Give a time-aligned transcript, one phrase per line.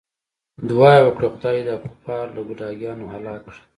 [0.69, 3.59] دعا یې وکړه خدای دې دا کفار له ګوډاګیانو هلاک کړي.